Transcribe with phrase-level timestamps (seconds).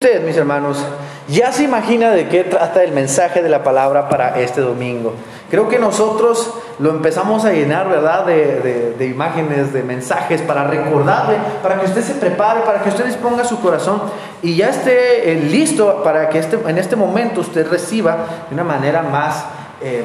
[0.00, 0.78] Usted, mis hermanos,
[1.26, 5.12] ya se imagina de qué trata el mensaje de la palabra para este domingo.
[5.50, 11.34] Creo que nosotros lo empezamos a llenar, ¿verdad?, de, imágenes, de mensajes, para recordarle,
[11.64, 14.02] para que usted se prepare, para que usted disponga su corazón
[14.40, 18.18] y ya esté eh, listo para que este, en este momento usted reciba
[18.48, 19.46] de una manera más,
[19.80, 20.04] eh,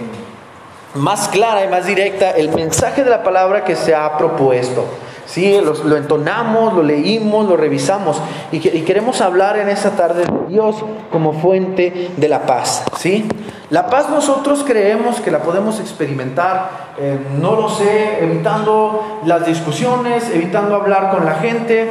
[0.96, 4.88] más clara y más directa el mensaje de la palabra que se ha propuesto.
[5.26, 10.76] Sí, lo, entonamos, lo leímos, lo revisamos y, queremos hablar en esta tarde de Dios
[11.12, 12.84] como fuente de la paz.
[12.98, 13.26] ¿sí?
[13.70, 20.30] La paz nosotros creemos que la podemos experimentar, eh, no lo sé, evitando las discusiones,
[20.30, 21.90] evitando hablar con la gente,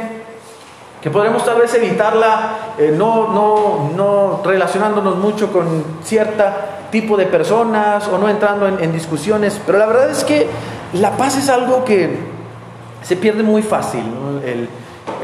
[1.01, 7.25] que podremos tal vez evitarla eh, no, no, no relacionándonos mucho con cierta tipo de
[7.25, 10.47] personas o no entrando en, en discusiones, pero la verdad es que
[10.93, 12.32] la paz es algo que
[13.03, 14.03] se pierde muy fácil.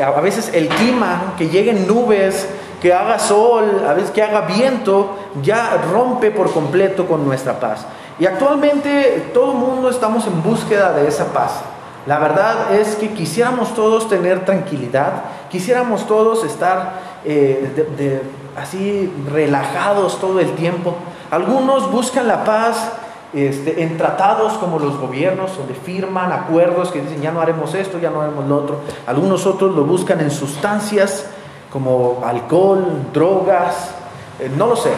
[0.03, 2.47] a veces el clima, que lleguen nubes,
[2.81, 7.85] que haga sol, a veces que haga viento, ya rompe por completo con nuestra paz.
[8.19, 11.61] Y actualmente todo el mundo estamos en búsqueda de esa paz.
[12.05, 18.21] La verdad es que quisiéramos todos tener tranquilidad, quisiéramos todos estar eh,
[18.57, 20.95] así relajados todo el tiempo.
[21.29, 22.91] Algunos buscan la paz
[23.33, 27.99] este, en tratados como los gobiernos, donde firman acuerdos que dicen ya no haremos esto,
[27.99, 28.79] ya no haremos lo otro.
[29.05, 31.27] Algunos otros lo buscan en sustancias
[31.71, 33.91] como alcohol, drogas,
[34.39, 34.91] eh, no lo sé.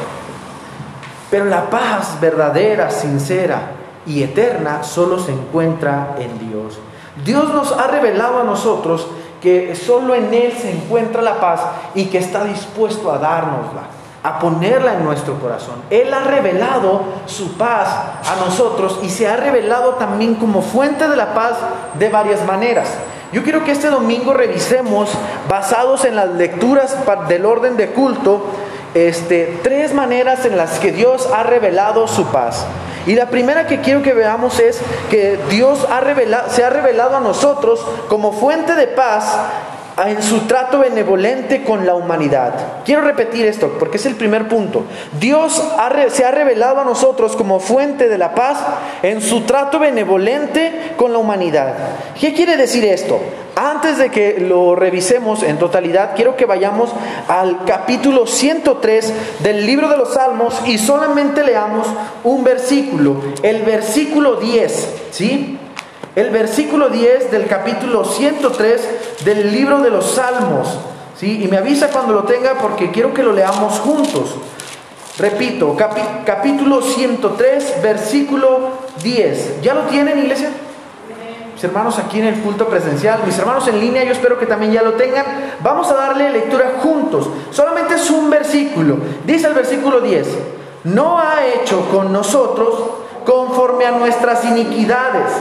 [1.29, 3.71] Pero la paz verdadera, sincera
[4.05, 6.79] y eterna solo se encuentra en Dios.
[7.25, 9.07] Dios nos ha revelado a nosotros
[9.41, 11.61] que solo en Él se encuentra la paz
[11.95, 15.75] y que está dispuesto a dárnosla a ponerla en nuestro corazón.
[15.89, 17.87] Él ha revelado su paz
[18.27, 21.57] a nosotros y se ha revelado también como fuente de la paz
[21.95, 22.89] de varias maneras.
[23.31, 25.09] Yo quiero que este domingo revisemos,
[25.47, 26.97] basados en las lecturas
[27.27, 28.45] del orden de culto,
[28.93, 32.65] este, tres maneras en las que Dios ha revelado su paz.
[33.07, 37.17] Y la primera que quiero que veamos es que Dios ha revelado, se ha revelado
[37.17, 39.37] a nosotros como fuente de paz
[40.05, 42.53] en su trato benevolente con la humanidad.
[42.85, 44.83] Quiero repetir esto porque es el primer punto.
[45.19, 45.63] Dios
[46.09, 48.59] se ha revelado a nosotros como fuente de la paz
[49.03, 51.75] en su trato benevolente con la humanidad.
[52.19, 53.19] ¿Qué quiere decir esto?
[53.55, 56.91] Antes de que lo revisemos en totalidad, quiero que vayamos
[57.27, 61.87] al capítulo 103 del libro de los Salmos y solamente leamos
[62.23, 65.59] un versículo, el versículo 10, ¿sí?
[66.15, 70.67] El versículo 10 del capítulo 103 del libro de los Salmos.
[71.17, 71.43] ¿sí?
[71.43, 74.35] Y me avisa cuando lo tenga porque quiero que lo leamos juntos.
[75.17, 75.75] Repito,
[76.25, 78.69] capítulo 103, versículo
[79.03, 79.61] 10.
[79.61, 80.49] ¿Ya lo tienen, iglesia?
[81.53, 84.71] Mis hermanos aquí en el culto presencial, mis hermanos en línea, yo espero que también
[84.71, 85.25] ya lo tengan.
[85.61, 87.29] Vamos a darle lectura juntos.
[87.51, 88.97] Solamente es un versículo.
[89.25, 90.27] Dice el versículo 10,
[90.85, 92.73] no ha hecho con nosotros
[93.25, 95.31] conforme a nuestras iniquidades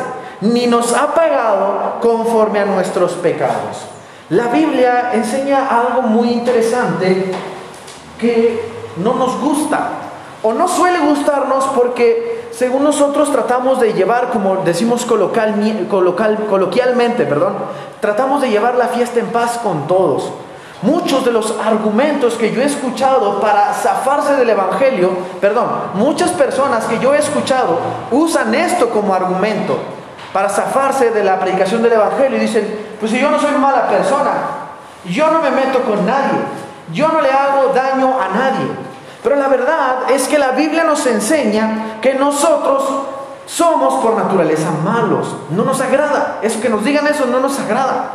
[0.40, 3.86] ni nos ha pagado conforme a nuestros pecados.
[4.30, 7.32] La Biblia enseña algo muy interesante
[8.18, 8.62] que
[8.96, 9.88] no nos gusta
[10.42, 15.54] o no suele gustarnos porque según nosotros tratamos de llevar, como decimos colocal,
[16.48, 17.54] coloquialmente, perdón,
[18.00, 20.30] tratamos de llevar la fiesta en paz con todos.
[20.82, 26.86] Muchos de los argumentos que yo he escuchado para zafarse del Evangelio, perdón, muchas personas
[26.86, 27.78] que yo he escuchado
[28.10, 29.76] usan esto como argumento
[30.32, 33.88] para zafarse de la predicación del Evangelio y dicen, pues si yo no soy mala
[33.88, 34.32] persona,
[35.04, 36.38] yo no me meto con nadie,
[36.92, 38.66] yo no le hago daño a nadie.
[39.22, 42.84] Pero la verdad es que la Biblia nos enseña que nosotros
[43.46, 45.36] somos por naturaleza malos.
[45.50, 46.38] No nos agrada.
[46.42, 48.12] Eso que nos digan eso no nos agrada.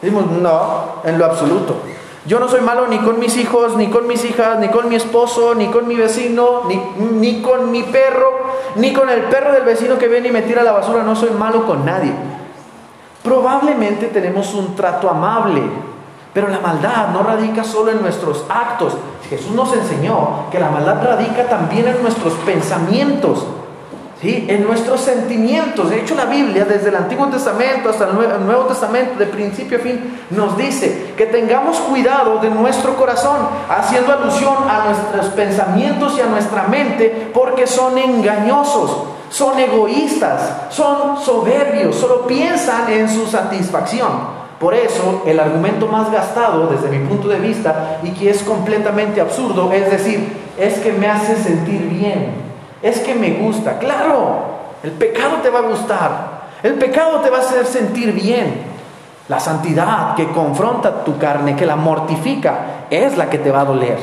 [0.00, 1.76] Decimos, no, en lo absoluto.
[2.26, 4.96] Yo no soy malo ni con mis hijos, ni con mis hijas, ni con mi
[4.96, 6.76] esposo, ni con mi vecino, ni,
[7.20, 8.32] ni con mi perro,
[8.74, 11.04] ni con el perro del vecino que viene y me tira la basura.
[11.04, 12.12] No soy malo con nadie.
[13.22, 15.62] Probablemente tenemos un trato amable,
[16.32, 18.96] pero la maldad no radica solo en nuestros actos.
[19.28, 23.46] Jesús nos enseñó que la maldad radica también en nuestros pensamientos
[24.22, 25.90] en nuestros sentimientos.
[25.90, 29.80] De hecho, la Biblia, desde el Antiguo Testamento hasta el Nuevo Testamento, de principio a
[29.80, 33.36] fin, nos dice que tengamos cuidado de nuestro corazón,
[33.68, 41.18] haciendo alusión a nuestros pensamientos y a nuestra mente, porque son engañosos, son egoístas, son
[41.18, 44.36] soberbios, solo piensan en su satisfacción.
[44.58, 49.20] Por eso, el argumento más gastado desde mi punto de vista y que es completamente
[49.20, 52.46] absurdo, es decir, es que me hace sentir bien
[52.82, 53.78] es que me gusta.
[53.78, 54.40] Claro,
[54.82, 56.36] el pecado te va a gustar.
[56.62, 58.76] El pecado te va a hacer sentir bien.
[59.28, 63.64] La santidad que confronta tu carne, que la mortifica, es la que te va a
[63.64, 63.98] doler,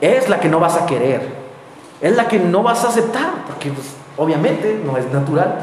[0.00, 1.34] es la que no vas a querer,
[2.00, 5.54] es la que no vas a aceptar, porque pues, obviamente no es natural,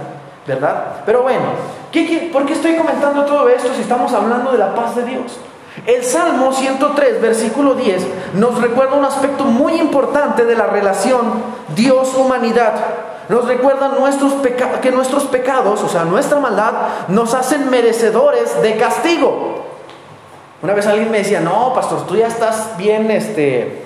[0.46, 1.02] ¿verdad?
[1.04, 1.46] Pero bueno,
[2.32, 5.40] por qué estoy comentando todo esto si estamos hablando de la paz de Dios?
[5.86, 11.34] El Salmo 103, versículo 10, nos recuerda un aspecto muy importante de la relación
[11.76, 12.74] Dios-humanidad.
[13.28, 13.92] Nos recuerda
[14.82, 16.74] que nuestros pecados, o sea, nuestra maldad,
[17.10, 19.66] nos hacen merecedores de castigo.
[20.62, 23.84] Una vez alguien me decía, no, pastor, tú ya estás bien, este,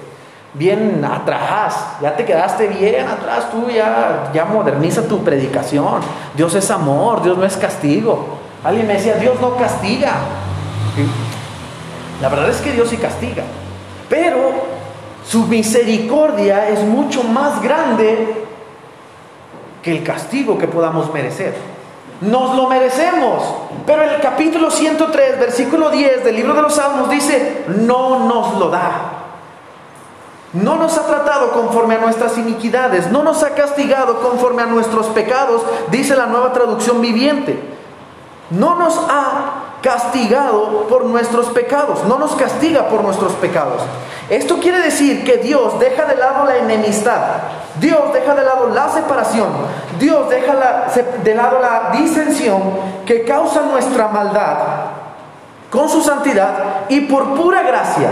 [0.54, 6.02] bien atrás, ya te quedaste bien atrás, tú ya, ya moderniza tu predicación.
[6.36, 8.38] Dios es amor, Dios no es castigo.
[8.64, 10.14] Alguien me decía, Dios no castiga.
[12.22, 13.44] La verdad es que Dios sí castiga,
[14.10, 14.52] pero
[15.26, 18.46] su misericordia es mucho más grande
[19.82, 21.56] que el castigo que podamos merecer.
[22.22, 23.44] Nos lo merecemos,
[23.86, 28.70] pero el capítulo 103, versículo 10 del libro de los Salmos dice, no nos lo
[28.70, 29.14] da.
[30.52, 35.08] No nos ha tratado conforme a nuestras iniquidades, no nos ha castigado conforme a nuestros
[35.08, 35.62] pecados,
[35.92, 37.58] dice la nueva traducción viviente.
[38.50, 43.82] No nos ha castigado por nuestros pecados, no nos castiga por nuestros pecados.
[44.30, 47.22] Esto quiere decir que Dios deja de lado la enemistad,
[47.80, 49.50] Dios deja de lado la separación,
[50.00, 50.88] Dios deja
[51.24, 52.62] de lado la disensión
[53.06, 54.58] que causa nuestra maldad
[55.72, 58.12] con su santidad y por pura gracia,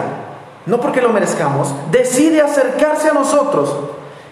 [0.65, 3.75] no porque lo merezcamos, decide acercarse a nosotros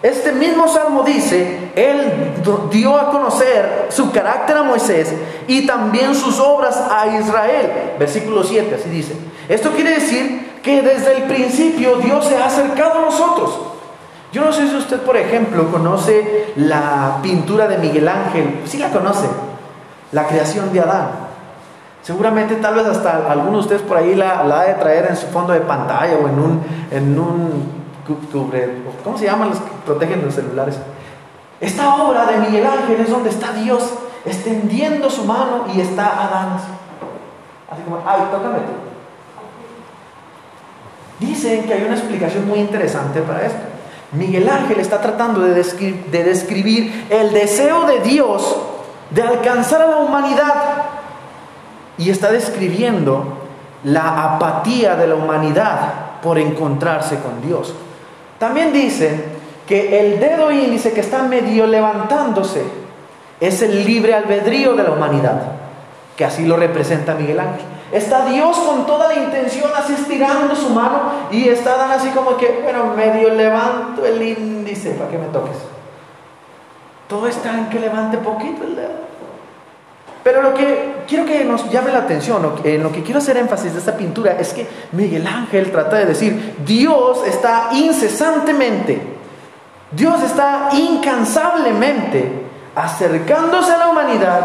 [0.02, 2.34] este mismo salmo dice, Él
[2.70, 5.12] dio a conocer su carácter a Moisés
[5.48, 7.94] y también sus obras a Israel.
[7.98, 9.16] Versículo 7, así dice.
[9.48, 13.58] Esto quiere decir que desde el principio Dios se ha acercado a nosotros.
[14.32, 18.60] Yo no sé si usted, por ejemplo, conoce la pintura de Miguel Ángel.
[18.66, 19.26] Sí la conoce,
[20.12, 21.08] la creación de Adán.
[22.02, 25.26] Seguramente tal vez hasta alguno de ustedes por ahí la, ha de traer en su
[25.28, 27.85] fondo de pantalla o en un, en un
[29.04, 30.78] ¿cómo se llaman los que protegen los celulares?
[31.60, 33.94] Esta obra de Miguel Ángel es donde está Dios
[34.24, 36.58] extendiendo su mano y está Adán.
[37.70, 38.86] Así como, ay, tócame tú.
[41.18, 43.60] Dicen que hay una explicación muy interesante para esto.
[44.12, 48.56] Miguel Ángel está tratando de describir el deseo de Dios
[49.10, 50.54] de alcanzar a la humanidad
[51.98, 53.24] y está describiendo
[53.84, 57.74] la apatía de la humanidad por encontrarse con Dios.
[58.38, 59.24] También dicen
[59.66, 62.62] que el dedo índice que está medio levantándose
[63.40, 65.42] es el libre albedrío de la humanidad,
[66.16, 67.64] que así lo representa Miguel Ángel.
[67.92, 72.36] Está Dios con toda la intención así estirando su mano y está Dan así como
[72.36, 75.56] que, bueno, medio levanto el índice para que me toques.
[77.08, 79.06] Todo está en que levante poquito el dedo.
[80.26, 83.74] Pero lo que quiero que nos llame la atención, en lo que quiero hacer énfasis
[83.74, 89.00] de esta pintura es que Miguel Ángel trata de decir, Dios está incesantemente,
[89.92, 92.42] Dios está incansablemente
[92.74, 94.40] acercándose a la humanidad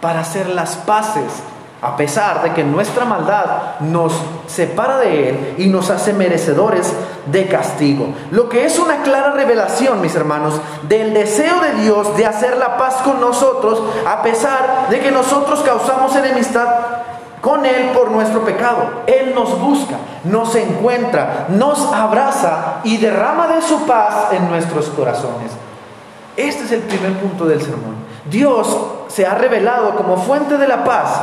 [0.00, 1.44] para hacer las paces
[1.82, 4.12] a pesar de que nuestra maldad nos
[4.46, 6.92] separa de Él y nos hace merecedores
[7.26, 8.08] de castigo.
[8.30, 12.76] Lo que es una clara revelación, mis hermanos, del deseo de Dios de hacer la
[12.76, 16.68] paz con nosotros, a pesar de que nosotros causamos enemistad
[17.40, 19.02] con Él por nuestro pecado.
[19.06, 25.52] Él nos busca, nos encuentra, nos abraza y derrama de su paz en nuestros corazones.
[26.36, 27.96] Este es el primer punto del sermón.
[28.30, 28.76] Dios
[29.08, 31.20] se ha revelado como fuente de la paz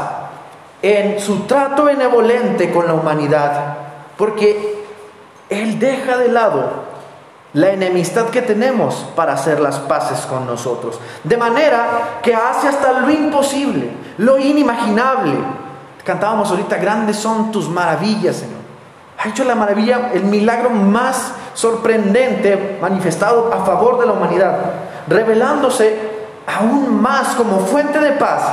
[0.82, 3.78] en su trato benevolente con la humanidad,
[4.18, 4.84] porque
[5.50, 6.88] Él deja de lado
[7.54, 11.00] la enemistad que tenemos para hacer las paces con nosotros.
[11.24, 15.34] De manera que hace hasta lo imposible, lo inimaginable.
[16.04, 18.58] Cantábamos ahorita, grandes son tus maravillas, Señor.
[19.18, 24.60] Ha hecho la maravilla, el milagro más sorprendente manifestado a favor de la humanidad,
[25.08, 25.98] revelándose
[26.46, 28.44] aún más como fuente de paz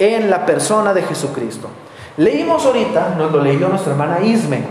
[0.00, 1.68] en la persona de Jesucristo.
[2.16, 4.64] Leímos ahorita, nos lo leyó nuestra hermana Isme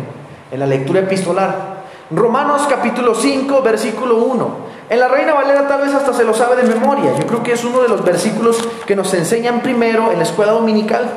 [0.51, 1.79] en la lectura epistolar.
[2.11, 4.69] Romanos capítulo 5, versículo 1.
[4.89, 7.11] En la Reina Valera tal vez hasta se lo sabe de memoria.
[7.17, 8.57] Yo creo que es uno de los versículos
[8.87, 11.07] que nos enseñan primero en la escuela dominical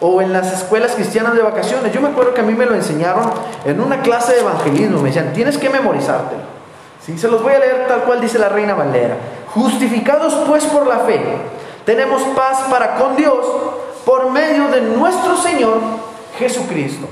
[0.00, 1.92] o en las escuelas cristianas de vacaciones.
[1.92, 3.30] Yo me acuerdo que a mí me lo enseñaron
[3.64, 4.98] en una clase de evangelismo.
[4.98, 6.42] Me decían, tienes que memorizártelo.
[7.06, 7.16] ¿Sí?
[7.16, 9.16] Se los voy a leer tal cual dice la Reina Valera.
[9.54, 11.20] Justificados pues por la fe
[11.84, 13.46] tenemos paz para con Dios
[14.04, 15.80] por medio de nuestro Señor
[16.38, 17.06] Jesucristo.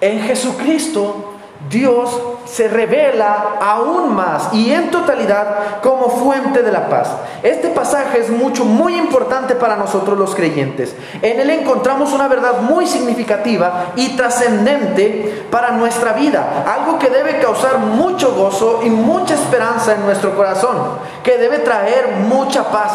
[0.00, 1.33] En Jesucristo
[1.68, 7.08] Dios se revela aún más y en totalidad como fuente de la paz.
[7.42, 10.94] Este pasaje es mucho, muy importante para nosotros los creyentes.
[11.22, 17.38] En él encontramos una verdad muy significativa y trascendente para nuestra vida, algo que debe
[17.40, 20.76] causar mucho gozo y mucha esperanza en nuestro corazón,
[21.22, 22.92] que debe traer mucha paz.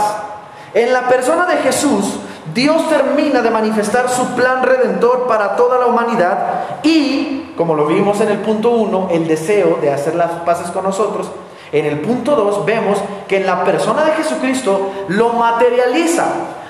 [0.73, 2.19] En la persona de Jesús,
[2.53, 6.37] Dios termina de manifestar su plan redentor para toda la humanidad
[6.83, 10.83] y, como lo vimos en el punto 1, el deseo de hacer las paces con
[10.83, 11.29] nosotros.
[11.71, 16.25] En el punto 2 vemos que en la persona de Jesucristo lo materializa,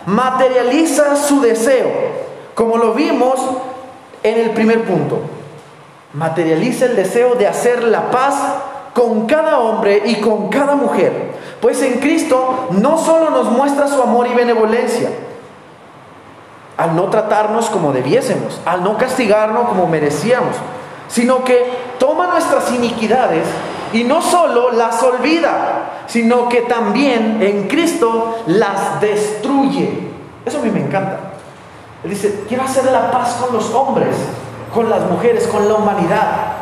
[0.06, 1.88] materializa su deseo,
[2.56, 3.40] como lo vimos
[4.24, 5.20] en el primer punto.
[6.14, 8.36] Materializa el deseo de hacer la paz
[8.94, 11.32] con cada hombre y con cada mujer.
[11.62, 15.10] Pues en Cristo no solo nos muestra su amor y benevolencia,
[16.80, 20.56] al no tratarnos como debiésemos, al no castigarnos como merecíamos,
[21.10, 21.70] sino que
[22.00, 23.46] toma nuestras iniquidades
[23.92, 30.08] y no solo las olvida, sino que también en Cristo las destruye.
[30.46, 31.20] Eso a mí me encanta.
[32.02, 34.16] Él dice, quiero hacer la paz con los hombres,
[34.74, 36.54] con las mujeres, con la humanidad,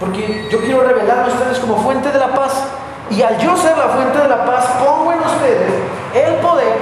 [0.00, 2.64] porque yo quiero revelarme a ustedes como fuente de la paz.
[3.10, 5.72] Y al yo ser la fuente de la paz, pongo en ustedes
[6.14, 6.78] el poder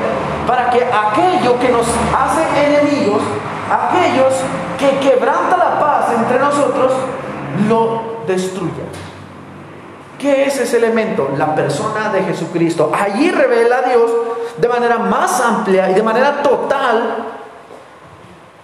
[0.55, 1.85] para que aquello que nos
[2.17, 3.23] hace enemigos,
[3.69, 4.35] aquellos
[4.79, 6.93] que quebranta la paz entre nosotros,
[7.69, 8.87] lo destruyan.
[10.17, 11.31] ¿Qué es ese elemento?
[11.37, 12.93] La persona de Jesucristo.
[12.95, 14.13] Allí revela a Dios
[14.57, 17.17] de manera más amplia y de manera total.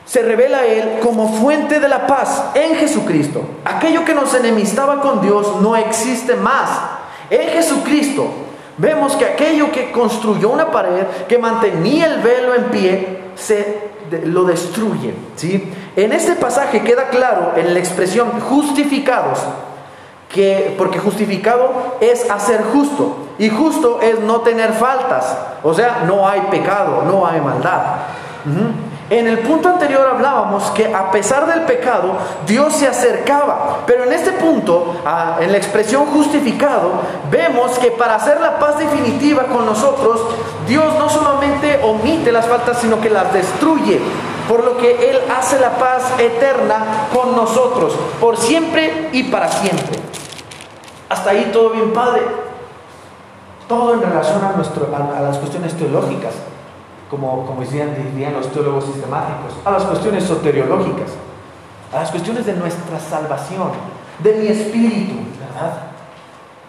[0.05, 3.43] Se revela a Él como fuente de la paz en Jesucristo.
[3.65, 6.69] Aquello que nos enemistaba con Dios no existe más.
[7.31, 8.31] En Jesucristo
[8.81, 13.91] vemos que aquello que construyó una pared, que mantenía el velo en pie, se
[14.25, 15.15] lo destruye.
[15.37, 15.71] ¿sí?
[15.97, 19.39] En este pasaje queda claro en la expresión justificados,
[20.33, 26.29] que, porque justificado es hacer justo, y justo es no tener faltas, o sea, no
[26.29, 27.81] hay pecado, no hay maldad.
[29.11, 33.79] En el punto anterior hablábamos que a pesar del pecado, Dios se acercaba.
[33.85, 34.95] Pero en este punto,
[35.41, 36.93] en la expresión justificado,
[37.29, 40.21] vemos que para hacer la paz definitiva con nosotros,
[40.69, 44.01] Dios no solamente omite las faltas, sino que las destruye.
[44.49, 49.99] Por lo que Él hace la paz eterna con nosotros, por siempre y para siempre.
[51.09, 52.23] Hasta ahí todo bien, Padre.
[53.67, 56.35] Todo en relación a, nuestro, a las cuestiones teológicas
[57.11, 61.11] como, como decían, dirían los teólogos sistemáticos, a las cuestiones soteriológicas,
[61.93, 63.73] a las cuestiones de nuestra salvación,
[64.21, 65.83] de mi espíritu, ¿verdad?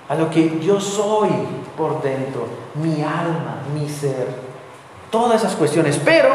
[0.10, 1.30] A lo que yo soy
[1.78, 4.28] por dentro, mi alma, mi ser,
[5.12, 6.00] todas esas cuestiones.
[6.04, 6.30] Pero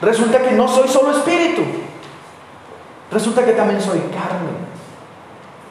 [0.00, 1.62] resulta que no soy solo espíritu,
[3.10, 4.52] resulta que también soy carne,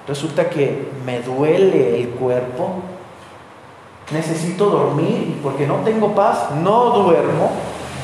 [0.07, 2.81] resulta que me duele el cuerpo,
[4.11, 7.51] necesito dormir y porque no tengo paz, no duermo.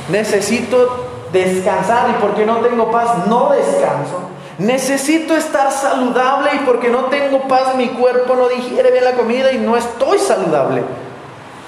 [0.09, 4.19] Necesito descansar y porque no tengo paz, no descanso.
[4.57, 9.51] Necesito estar saludable y porque no tengo paz, mi cuerpo no digiere bien la comida
[9.51, 10.83] y no estoy saludable.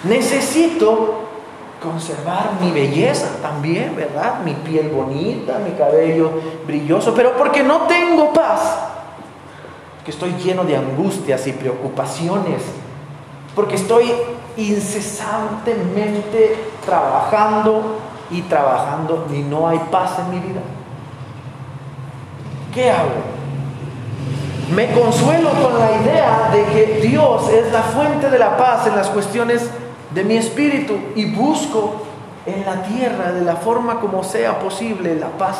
[0.04, 1.22] Necesito
[1.82, 4.40] conservar mi belleza también, ¿verdad?
[4.44, 6.32] Mi piel bonita, mi cabello
[6.66, 8.62] brilloso, pero porque no tengo paz,
[10.04, 12.62] que estoy lleno de angustias y preocupaciones
[13.56, 14.12] porque estoy
[14.58, 16.56] incesantemente
[16.86, 20.62] trabajando y trabajando y no hay paz en mi vida.
[22.74, 23.34] ¿Qué hago?
[24.74, 28.96] Me consuelo con la idea de que Dios es la fuente de la paz en
[28.96, 29.70] las cuestiones
[30.12, 32.02] de mi espíritu y busco
[32.46, 35.58] en la tierra de la forma como sea posible la paz.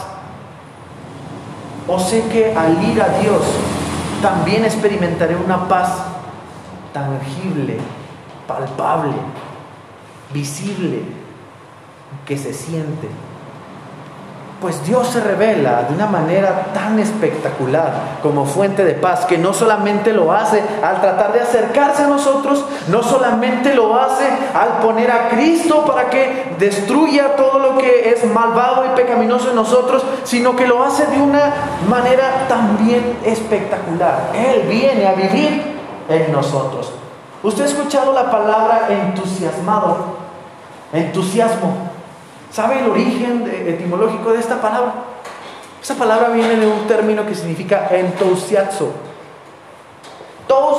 [1.88, 3.42] O sé que al ir a Dios
[4.22, 6.13] también experimentaré una paz
[6.94, 7.78] tangible,
[8.48, 9.16] palpable,
[10.34, 11.02] visible,
[12.26, 13.10] que se siente.
[14.62, 19.52] Pues Dios se revela de una manera tan espectacular como fuente de paz, que no
[19.52, 25.12] solamente lo hace al tratar de acercarse a nosotros, no solamente lo hace al poner
[25.12, 30.56] a Cristo para que destruya todo lo que es malvado y pecaminoso en nosotros, sino
[30.56, 31.52] que lo hace de una
[31.90, 34.32] manera también espectacular.
[34.34, 35.73] Él viene a vivir
[36.10, 36.92] en nosotros.
[37.44, 39.98] ¿Usted ha escuchado la palabra entusiasmado?
[40.94, 41.92] Entusiasmo.
[42.52, 44.94] ¿Sabe el origen etimológico de esta palabra?
[45.82, 48.92] Esa palabra viene de un término que significa entusiasmo.
[50.48, 50.78] Tos,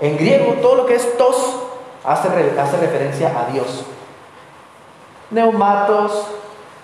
[0.00, 1.56] en griego, todo lo que es tos
[2.04, 3.84] hace, hace referencia a Dios.
[5.30, 6.26] Neumatos,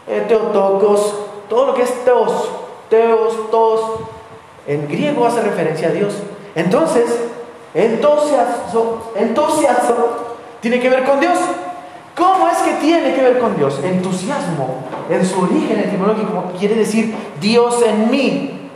[0.06, 1.14] eh, teotocos,
[1.48, 2.50] todo lo que es tos,
[2.88, 3.80] teos, tos,
[4.66, 6.14] en griego hace referencia a Dios.
[6.54, 7.06] Entonces,
[7.76, 10.06] entusiasmo, entusiasmo
[10.60, 11.38] tiene que ver con Dios.
[12.16, 13.78] ¿Cómo es que tiene que ver con Dios?
[13.84, 18.70] Entusiasmo, en su origen etimológico, quiere decir Dios en mí.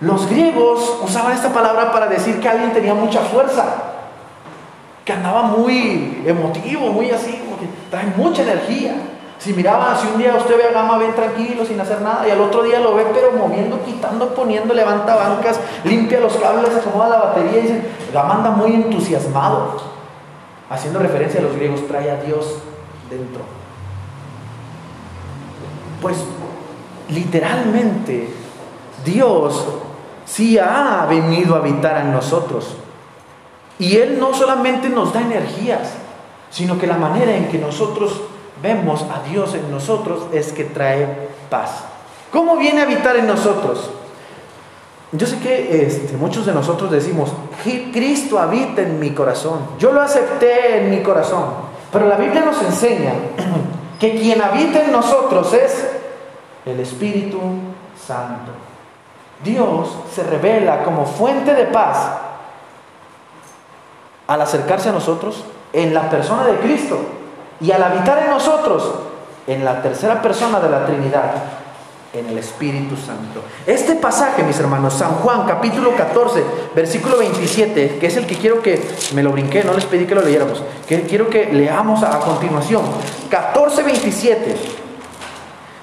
[0.00, 3.64] Los griegos usaban esta palabra para decir que alguien tenía mucha fuerza,
[5.04, 8.94] que andaba muy emotivo, muy así, como que trae mucha energía.
[9.44, 12.30] Si miraba, si un día usted ve a Gama, ven tranquilo, sin hacer nada, y
[12.30, 17.10] al otro día lo ve, pero moviendo, quitando, poniendo, levanta bancas, limpia los cables, acomoda
[17.10, 19.82] la batería, y dice, Gama anda muy entusiasmado,
[20.70, 22.56] haciendo referencia a los griegos, trae a Dios
[23.10, 23.42] dentro.
[26.00, 26.24] Pues
[27.10, 28.30] literalmente,
[29.04, 29.62] Dios
[30.24, 32.76] sí ha venido a habitar en nosotros.
[33.78, 35.92] Y Él no solamente nos da energías,
[36.48, 38.22] sino que la manera en que nosotros
[38.64, 41.84] vemos a Dios en nosotros es que trae paz.
[42.32, 43.90] ¿Cómo viene a habitar en nosotros?
[45.12, 47.30] Yo sé que este, muchos de nosotros decimos,
[47.62, 51.44] Cristo habita en mi corazón, yo lo acepté en mi corazón,
[51.92, 53.12] pero la Biblia nos enseña
[54.00, 55.86] que quien habita en nosotros es
[56.64, 57.38] el Espíritu
[58.04, 58.50] Santo.
[59.44, 61.98] Dios se revela como fuente de paz
[64.26, 65.44] al acercarse a nosotros
[65.74, 66.98] en la persona de Cristo
[67.64, 68.92] y al habitar en nosotros,
[69.46, 71.32] en la tercera persona de la Trinidad,
[72.12, 73.42] en el Espíritu Santo.
[73.66, 76.44] Este pasaje, mis hermanos, San Juan capítulo 14,
[76.74, 80.14] versículo 27, que es el que quiero que me lo brinqué, no les pedí que
[80.14, 82.82] lo leyéramos, que quiero que leamos a, continuación.
[83.30, 84.56] 14, 27.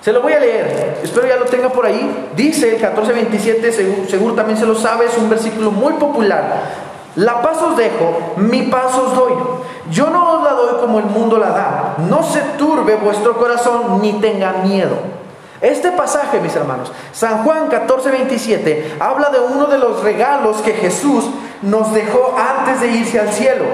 [0.02, 2.30] Se lo voy a leer, espero ya lo tenga por ahí.
[2.36, 6.91] Dice el 14:27, seguro, seguro también se lo sabe, es un versículo muy popular.
[7.16, 9.34] La paz os dejo, mi paz os doy.
[9.90, 11.96] Yo no os la doy como el mundo la da.
[12.10, 14.96] No se turbe vuestro corazón ni tenga miedo.
[15.60, 20.74] Este pasaje, mis hermanos, San Juan 14, 27, habla de uno de los regalos que
[20.74, 21.26] Jesús
[21.62, 23.66] nos dejó antes de irse al cielo.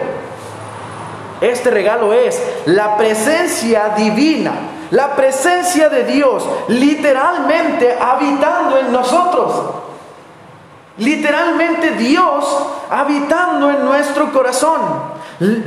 [1.40, 4.52] Este regalo es la presencia divina,
[4.90, 9.87] la presencia de Dios literalmente habitando en nosotros.
[10.98, 12.46] Literalmente Dios
[12.90, 14.82] habitando en nuestro corazón,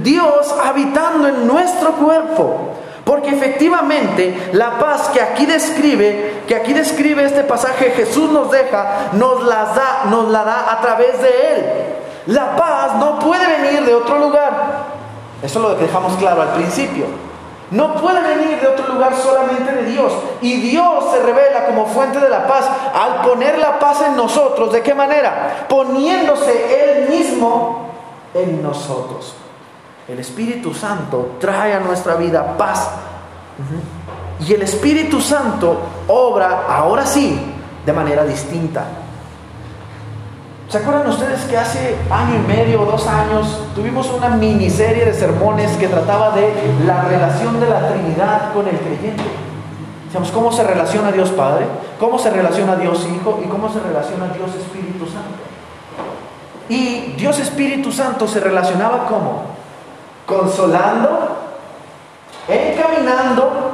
[0.03, 2.77] Dios habitando en nuestro cuerpo.
[3.05, 9.11] Porque efectivamente la paz que aquí describe, que aquí describe este pasaje Jesús nos deja,
[9.13, 11.67] nos la da, nos la da a través de él.
[12.27, 14.85] La paz no puede venir de otro lugar.
[15.43, 17.07] Eso lo dejamos claro al principio.
[17.71, 20.13] No puede venir de otro lugar solamente de Dios.
[20.41, 24.73] Y Dios se revela como fuente de la paz al poner la paz en nosotros.
[24.73, 25.67] ¿De qué manera?
[25.69, 27.91] Poniéndose Él mismo
[28.35, 29.35] en nosotros.
[30.09, 32.91] El Espíritu Santo trae a nuestra vida paz.
[34.41, 35.79] Y el Espíritu Santo
[36.09, 37.41] obra, ahora sí,
[37.87, 38.85] de manera distinta.
[40.71, 45.13] ¿Se acuerdan ustedes que hace año y medio o dos años tuvimos una miniserie de
[45.13, 46.55] sermones que trataba de
[46.87, 49.25] la relación de la Trinidad con el creyente?
[50.07, 51.67] Digamos, cómo se relaciona Dios Padre,
[51.99, 55.41] cómo se relaciona Dios Hijo y cómo se relaciona Dios Espíritu Santo.
[56.69, 59.43] Y Dios Espíritu Santo se relacionaba como
[60.25, 61.37] consolando,
[62.47, 63.73] encaminando,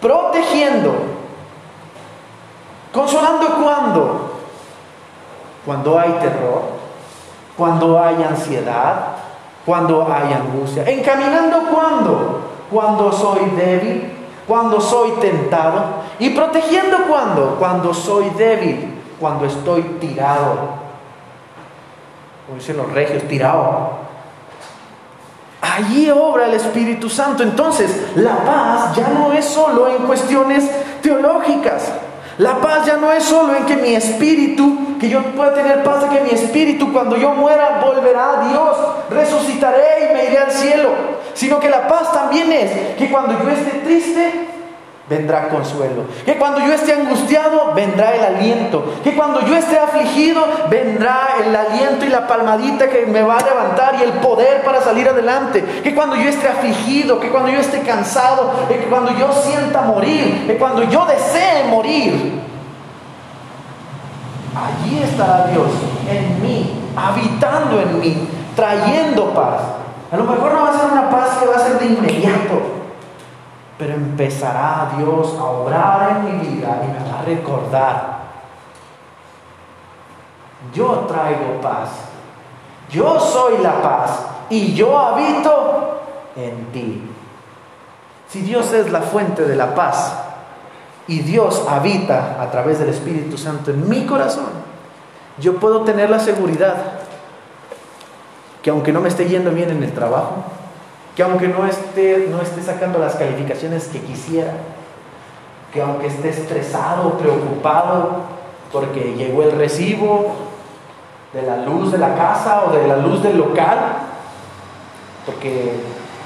[0.00, 0.94] protegiendo.
[2.90, 4.35] ¿Consolando cuándo?
[5.66, 6.62] Cuando hay terror,
[7.56, 9.16] cuando hay ansiedad,
[9.66, 10.84] cuando hay angustia.
[10.88, 14.12] Encaminando cuando, cuando soy débil,
[14.46, 16.06] cuando soy tentado.
[16.20, 20.86] Y protegiendo cuando, cuando soy débil, cuando estoy tirado.
[22.46, 24.06] Como dicen los regios, tirado.
[25.60, 27.42] Allí obra el Espíritu Santo.
[27.42, 30.70] Entonces, la paz ya no es solo en cuestiones
[31.02, 31.92] teológicas.
[32.38, 36.02] La paz ya no es solo en que mi espíritu, que yo pueda tener paz
[36.02, 38.76] de que mi espíritu cuando yo muera volverá a Dios,
[39.10, 40.90] resucitaré y me iré al cielo,
[41.32, 44.45] sino que la paz también es que cuando yo esté triste,
[45.08, 46.04] vendrá consuelo.
[46.24, 48.94] Que cuando yo esté angustiado, vendrá el aliento.
[49.04, 53.44] Que cuando yo esté afligido, vendrá el aliento y la palmadita que me va a
[53.44, 55.64] levantar y el poder para salir adelante.
[55.82, 60.44] Que cuando yo esté afligido, que cuando yo esté cansado, que cuando yo sienta morir,
[60.46, 62.40] que cuando yo desee morir,
[64.56, 65.68] allí estará Dios
[66.10, 69.60] en mí, habitando en mí, trayendo paz.
[70.10, 72.85] A lo mejor no va a ser una paz que va a ser de inmediato
[73.78, 78.16] pero empezará Dios a obrar en mi vida y me va a recordar.
[80.72, 81.90] Yo traigo paz.
[82.90, 86.00] Yo soy la paz y yo habito
[86.36, 87.10] en ti.
[88.28, 90.14] Si Dios es la fuente de la paz
[91.06, 94.48] y Dios habita a través del Espíritu Santo en mi corazón,
[95.38, 96.76] yo puedo tener la seguridad
[98.62, 100.44] que aunque no me esté yendo bien en el trabajo,
[101.16, 104.52] que aunque no esté, no esté sacando las calificaciones que quisiera,
[105.72, 108.20] que aunque esté estresado, preocupado,
[108.70, 110.34] porque llegó el recibo
[111.32, 113.78] de la luz de la casa o de la luz del local,
[115.24, 115.72] porque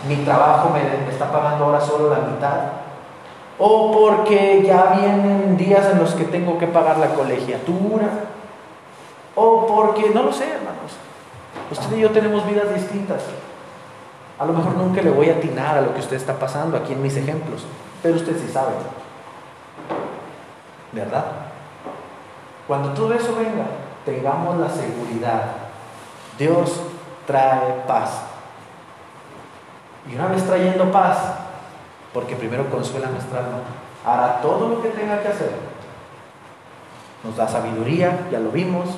[0.09, 2.59] mi trabajo me, me está pagando ahora solo la mitad,
[3.61, 8.09] o porque ya vienen días en los que tengo que pagar la colegiatura,
[9.37, 10.97] o porque, no lo sé, hermanos,
[11.71, 13.23] usted y yo tenemos vidas distintas.
[14.41, 16.95] A lo mejor nunca le voy a atinar a lo que usted está pasando aquí
[16.95, 17.67] en mis ejemplos,
[18.03, 18.73] pero usted sí sabe.
[20.93, 21.27] ¿Verdad?
[22.67, 23.67] Cuando todo eso venga,
[24.07, 25.43] tengamos la seguridad.
[26.39, 26.81] Dios
[27.27, 28.23] trae paz.
[30.11, 31.19] Y una vez trayendo paz,
[32.15, 33.59] porque primero consuela nuestra alma,
[34.07, 35.53] hará todo lo que tenga que hacer.
[37.25, 38.89] Nos da sabiduría, ya lo vimos.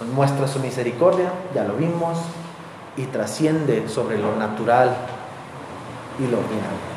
[0.00, 2.18] Nos muestra su misericordia, ya lo vimos
[2.96, 4.94] y trasciende sobre lo natural
[6.18, 6.94] y lo ordinario.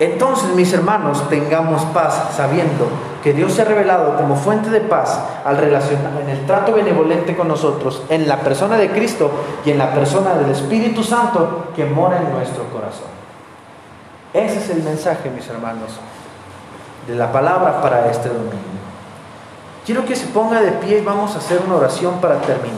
[0.00, 2.88] Entonces, mis hermanos, tengamos paz sabiendo
[3.22, 7.36] que Dios se ha revelado como fuente de paz al relacionar en el trato benevolente
[7.36, 9.30] con nosotros, en la persona de Cristo
[9.64, 13.14] y en la persona del Espíritu Santo que mora en nuestro corazón.
[14.32, 15.92] Ese es el mensaje, mis hermanos,
[17.06, 18.58] de la palabra para este domingo.
[19.86, 22.74] Quiero que se ponga de pie y vamos a hacer una oración para terminar.